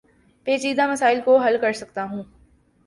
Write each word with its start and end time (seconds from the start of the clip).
پیچیدہ 0.47 0.87
مسائل 0.91 1.19
کو 1.25 1.37
حل 1.37 1.57
کر 1.61 1.73
سکتا 1.73 2.03
ہوں 2.03 2.23